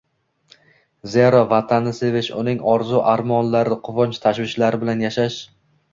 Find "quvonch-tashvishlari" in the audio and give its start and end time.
3.89-4.85